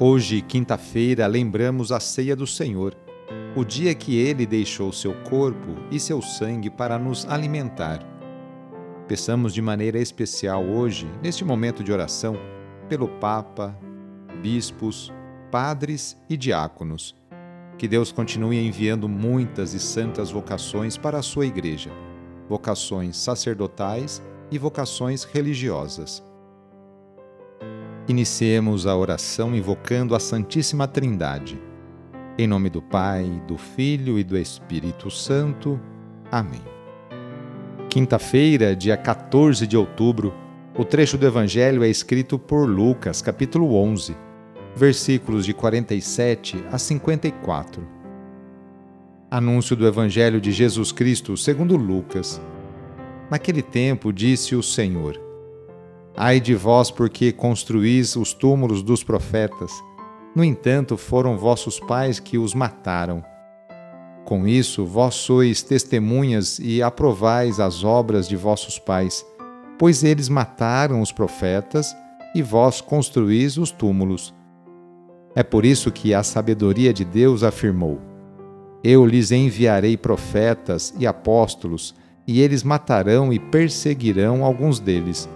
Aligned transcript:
Hoje, 0.00 0.40
quinta-feira, 0.40 1.26
lembramos 1.26 1.92
a 1.92 2.00
ceia 2.00 2.34
do 2.34 2.46
Senhor, 2.46 2.96
o 3.54 3.62
dia 3.62 3.94
que 3.94 4.16
ele 4.16 4.46
deixou 4.46 4.90
seu 4.90 5.12
corpo 5.22 5.76
e 5.90 6.00
seu 6.00 6.22
sangue 6.22 6.70
para 6.70 6.98
nos 6.98 7.26
alimentar. 7.26 8.00
Peçamos 9.06 9.52
de 9.52 9.60
maneira 9.60 9.98
especial 9.98 10.64
hoje, 10.64 11.06
neste 11.22 11.44
momento 11.44 11.84
de 11.84 11.92
oração, 11.92 12.36
pelo 12.88 13.06
Papa, 13.06 13.78
bispos, 14.40 15.12
padres 15.50 16.16
e 16.28 16.36
diáconos. 16.38 17.14
Que 17.76 17.86
Deus 17.86 18.10
continue 18.10 18.66
enviando 18.66 19.08
muitas 19.08 19.74
e 19.74 19.78
santas 19.78 20.30
vocações 20.30 20.96
para 20.96 21.18
a 21.18 21.22
sua 21.22 21.46
igreja, 21.46 21.90
vocações 22.48 23.18
sacerdotais 23.18 24.22
e 24.50 24.58
vocações 24.58 25.24
religiosas. 25.24 26.24
Iniciemos 28.08 28.84
a 28.84 28.96
oração 28.96 29.54
invocando 29.54 30.16
a 30.16 30.18
Santíssima 30.18 30.88
Trindade. 30.88 31.56
Em 32.36 32.48
nome 32.48 32.68
do 32.68 32.82
Pai, 32.82 33.40
do 33.46 33.56
Filho 33.56 34.18
e 34.18 34.24
do 34.24 34.36
Espírito 34.36 35.08
Santo. 35.08 35.80
Amém. 36.28 36.62
Quinta-feira, 37.88 38.74
dia 38.74 38.96
14 38.96 39.68
de 39.68 39.76
outubro, 39.76 40.34
o 40.76 40.84
trecho 40.84 41.16
do 41.16 41.24
Evangelho 41.24 41.84
é 41.84 41.88
escrito 41.88 42.40
por 42.40 42.68
Lucas, 42.68 43.22
capítulo 43.22 43.72
11, 43.76 44.16
versículos 44.74 45.46
de 45.46 45.54
47 45.54 46.64
a 46.72 46.78
54. 46.78 47.86
Anúncio 49.30 49.76
do 49.76 49.86
Evangelho 49.86 50.40
de 50.40 50.50
Jesus 50.50 50.90
Cristo 50.90 51.36
segundo 51.36 51.76
Lucas. 51.76 52.40
Naquele 53.30 53.62
tempo 53.62 54.12
disse 54.12 54.56
o 54.56 54.62
Senhor: 54.62 55.21
Ai 56.16 56.40
de 56.40 56.54
vós, 56.54 56.90
porque 56.90 57.32
construís 57.32 58.16
os 58.16 58.34
túmulos 58.34 58.82
dos 58.82 59.02
profetas. 59.02 59.72
No 60.36 60.44
entanto, 60.44 60.96
foram 60.96 61.38
vossos 61.38 61.80
pais 61.80 62.20
que 62.20 62.36
os 62.36 62.54
mataram. 62.54 63.24
Com 64.24 64.46
isso, 64.46 64.84
vós 64.84 65.14
sois 65.14 65.62
testemunhas 65.62 66.58
e 66.58 66.82
aprovais 66.82 67.58
as 67.58 67.82
obras 67.82 68.28
de 68.28 68.36
vossos 68.36 68.78
pais, 68.78 69.24
pois 69.78 70.04
eles 70.04 70.28
mataram 70.28 71.00
os 71.00 71.10
profetas 71.10 71.96
e 72.34 72.42
vós 72.42 72.80
construís 72.80 73.56
os 73.56 73.70
túmulos. 73.70 74.34
É 75.34 75.42
por 75.42 75.64
isso 75.64 75.90
que 75.90 76.12
a 76.12 76.22
sabedoria 76.22 76.92
de 76.92 77.06
Deus 77.06 77.42
afirmou: 77.42 77.98
Eu 78.84 79.04
lhes 79.06 79.32
enviarei 79.32 79.96
profetas 79.96 80.94
e 80.98 81.06
apóstolos, 81.06 81.94
e 82.26 82.40
eles 82.40 82.62
matarão 82.62 83.32
e 83.32 83.38
perseguirão 83.38 84.44
alguns 84.44 84.78
deles 84.78 85.28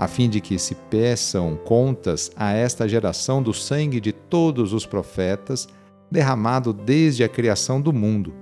a 0.00 0.08
fim 0.08 0.30
de 0.30 0.40
que 0.40 0.58
se 0.58 0.74
peçam 0.74 1.58
contas 1.62 2.30
a 2.34 2.54
esta 2.54 2.88
geração 2.88 3.42
do 3.42 3.52
sangue 3.52 4.00
de 4.00 4.12
todos 4.12 4.72
os 4.72 4.86
profetas, 4.86 5.68
derramado 6.10 6.72
desde 6.72 7.22
a 7.22 7.28
criação 7.28 7.78
do 7.78 7.92
mundo, 7.92 8.32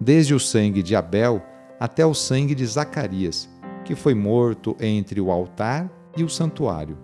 desde 0.00 0.32
o 0.32 0.38
sangue 0.38 0.80
de 0.80 0.94
Abel 0.94 1.42
até 1.80 2.06
o 2.06 2.14
sangue 2.14 2.54
de 2.54 2.64
Zacarias, 2.64 3.50
que 3.84 3.96
foi 3.96 4.14
morto 4.14 4.76
entre 4.80 5.20
o 5.20 5.32
altar 5.32 5.90
e 6.16 6.22
o 6.22 6.28
santuário. 6.28 6.96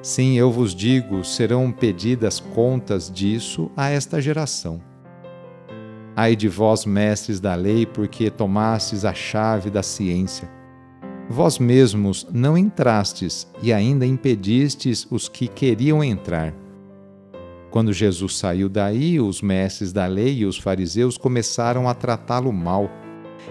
Sim, 0.00 0.38
eu 0.38 0.52
vos 0.52 0.72
digo, 0.72 1.24
serão 1.24 1.72
pedidas 1.72 2.38
contas 2.38 3.10
disso 3.10 3.72
a 3.76 3.90
esta 3.90 4.22
geração. 4.22 4.80
Ai 6.14 6.36
de 6.36 6.46
vós, 6.46 6.86
mestres 6.86 7.40
da 7.40 7.56
lei, 7.56 7.86
porque 7.86 8.30
tomastes 8.30 9.04
a 9.04 9.12
chave 9.12 9.68
da 9.68 9.82
ciência 9.82 10.48
Vós 11.28 11.58
mesmos 11.58 12.26
não 12.30 12.56
entrastes 12.56 13.48
e 13.62 13.72
ainda 13.72 14.04
impedistes 14.04 15.06
os 15.10 15.26
que 15.28 15.48
queriam 15.48 16.04
entrar. 16.04 16.52
Quando 17.70 17.92
Jesus 17.92 18.36
saiu 18.36 18.68
daí, 18.68 19.18
os 19.18 19.40
mestres 19.40 19.92
da 19.92 20.06
lei 20.06 20.38
e 20.38 20.46
os 20.46 20.58
fariseus 20.58 21.16
começaram 21.16 21.88
a 21.88 21.94
tratá-lo 21.94 22.52
mal 22.52 22.90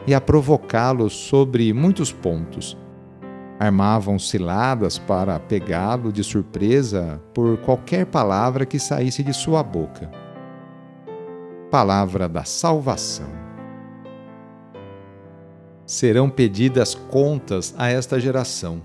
e 0.06 0.13
a 0.13 0.22
provocá-lo 0.22 1.09
sobre 1.09 1.73
muitos 1.73 2.12
pontos. 2.12 2.78
Armavam 3.59 4.19
ciladas 4.19 4.97
para 5.00 5.39
pegá-lo 5.39 6.12
de 6.12 6.23
surpresa 6.23 7.22
por 7.33 7.57
qualquer 7.57 8.06
palavra 8.06 8.66
que 8.66 8.79
saísse 8.79 9.23
de 9.23 9.33
sua 9.33 9.63
boca. 9.63 10.09
Palavra 11.72 12.29
da 12.29 12.44
Salvação 12.44 13.42
serão 15.93 16.27
pedidas 16.27 16.95
contas 16.95 17.75
a 17.77 17.87
esta 17.87 18.19
geração. 18.19 18.81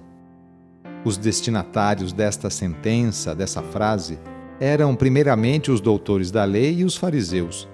Os 1.04 1.16
destinatários 1.16 2.12
desta 2.12 2.50
sentença, 2.50 3.34
dessa 3.34 3.62
frase, 3.62 4.18
eram 4.60 4.94
primeiramente 4.94 5.70
os 5.70 5.80
doutores 5.80 6.30
da 6.30 6.44
lei 6.44 6.80
e 6.80 6.84
os 6.84 6.96
fariseus. 6.96 7.66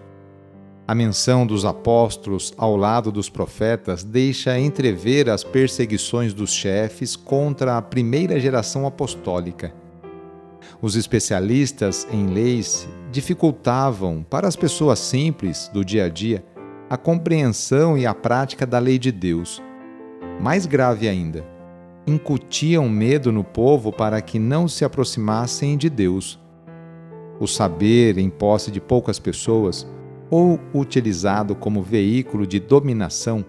A 0.87 0.95
menção 0.95 1.45
dos 1.45 1.65
apóstolos 1.65 2.55
ao 2.57 2.77
lado 2.77 3.11
dos 3.11 3.29
profetas 3.29 4.05
deixa 4.05 4.57
entrever 4.57 5.29
as 5.29 5.43
perseguições 5.43 6.33
dos 6.33 6.53
chefes 6.53 7.17
contra 7.17 7.77
a 7.77 7.83
primeira 7.83 8.39
geração 8.39 8.87
apostólica. 8.87 9.75
Os 10.81 10.95
especialistas 10.95 12.07
em 12.13 12.27
leis 12.27 12.87
dificultavam, 13.11 14.25
para 14.29 14.47
as 14.47 14.55
pessoas 14.55 15.01
simples 15.01 15.69
do 15.73 15.85
dia 15.85 16.05
a 16.05 16.09
dia, 16.09 16.45
a 16.89 16.97
compreensão 16.97 17.97
e 17.97 18.07
a 18.07 18.15
prática 18.15 18.67
da 18.67 18.79
lei 18.79 18.99
de 18.99 19.11
Deus. 19.11 19.63
Mais 20.41 20.67
grave 20.67 21.09
ainda, 21.09 21.45
incutiam 22.07 22.89
medo 22.89 23.33
no 23.33 23.43
povo 23.43 23.93
para 23.93 24.21
que 24.21 24.39
não 24.39 24.69
se 24.69 24.85
aproximassem 24.85 25.77
de 25.77 25.89
Deus. 25.89 26.39
O 27.41 27.47
saber 27.47 28.19
em 28.19 28.29
posse 28.29 28.71
de 28.71 28.81
poucas 28.81 29.19
pessoas, 29.19 29.87
ou 30.31 30.61
utilizado 30.75 31.55
como 31.55 31.83
veículo 31.83 32.47
de 32.47 32.61
dominação, 32.61 33.45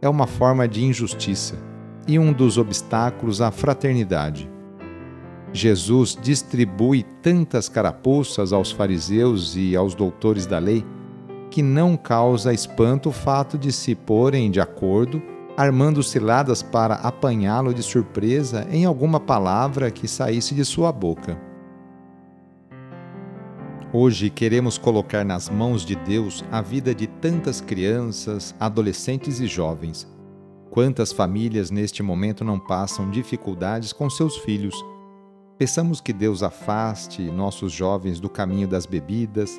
é 0.00 0.08
uma 0.08 0.26
forma 0.26 0.66
de 0.66 0.84
injustiça 0.84 1.56
e 2.06 2.18
um 2.18 2.32
dos 2.32 2.56
obstáculos 2.56 3.40
à 3.40 3.50
fraternidade. 3.50 4.50
Jesus 5.52 6.16
distribui 6.20 7.04
tantas 7.22 7.68
carapuças 7.68 8.52
aos 8.52 8.70
fariseus 8.70 9.56
e 9.56 9.74
aos 9.74 9.94
doutores 9.94 10.46
da 10.46 10.58
lei 10.58 10.84
que 11.50 11.62
não 11.62 11.96
causa 11.96 12.52
espanto 12.52 13.08
o 13.08 13.12
fato 13.12 13.58
de 13.58 13.72
se 13.72 13.94
porem 13.94 14.50
de 14.50 14.60
acordo, 14.60 15.22
armando 15.56 16.02
ciladas 16.02 16.62
para 16.62 16.94
apanhá-lo 16.96 17.74
de 17.74 17.82
surpresa 17.82 18.66
em 18.70 18.84
alguma 18.84 19.18
palavra 19.18 19.90
que 19.90 20.06
saísse 20.06 20.54
de 20.54 20.64
sua 20.64 20.92
boca. 20.92 21.38
Hoje 23.92 24.28
queremos 24.28 24.76
colocar 24.76 25.24
nas 25.24 25.48
mãos 25.48 25.82
de 25.82 25.96
Deus 25.96 26.44
a 26.52 26.60
vida 26.60 26.94
de 26.94 27.06
tantas 27.06 27.60
crianças, 27.60 28.54
adolescentes 28.60 29.40
e 29.40 29.46
jovens. 29.46 30.06
Quantas 30.70 31.10
famílias 31.10 31.70
neste 31.70 32.02
momento 32.02 32.44
não 32.44 32.60
passam 32.60 33.10
dificuldades 33.10 33.92
com 33.92 34.10
seus 34.10 34.36
filhos? 34.36 34.74
Peçamos 35.56 36.00
que 36.00 36.12
Deus 36.12 36.42
afaste 36.42 37.22
nossos 37.22 37.72
jovens 37.72 38.20
do 38.20 38.28
caminho 38.28 38.68
das 38.68 38.84
bebidas, 38.84 39.58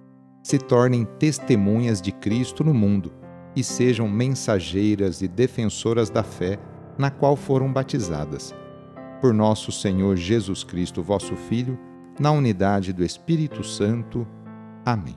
se 0.41 0.57
tornem 0.57 1.05
testemunhas 1.19 2.01
de 2.01 2.11
Cristo 2.11 2.63
no 2.63 2.73
mundo 2.73 3.13
e 3.55 3.63
sejam 3.63 4.07
mensageiras 4.07 5.21
e 5.21 5.27
defensoras 5.27 6.09
da 6.09 6.23
fé 6.23 6.57
na 6.97 7.09
qual 7.09 7.35
foram 7.35 7.71
batizadas. 7.71 8.53
Por 9.19 9.33
nosso 9.33 9.71
Senhor 9.71 10.15
Jesus 10.15 10.63
Cristo, 10.63 11.03
vosso 11.03 11.35
Filho, 11.35 11.77
na 12.19 12.31
unidade 12.31 12.93
do 12.93 13.03
Espírito 13.03 13.63
Santo. 13.63 14.27
Amém. 14.85 15.15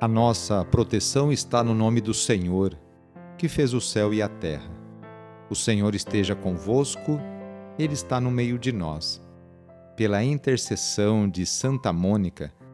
A 0.00 0.08
nossa 0.08 0.64
proteção 0.64 1.32
está 1.32 1.62
no 1.62 1.74
nome 1.74 2.00
do 2.00 2.12
Senhor, 2.12 2.76
que 3.38 3.48
fez 3.48 3.72
o 3.72 3.80
céu 3.80 4.12
e 4.12 4.20
a 4.20 4.28
terra. 4.28 4.70
O 5.48 5.54
Senhor 5.54 5.94
esteja 5.94 6.34
convosco, 6.34 7.20
Ele 7.78 7.94
está 7.94 8.20
no 8.20 8.30
meio 8.30 8.58
de 8.58 8.72
nós. 8.72 9.20
Pela 9.96 10.24
intercessão 10.24 11.28
de 11.28 11.44
Santa 11.44 11.92
Mônica, 11.92 12.52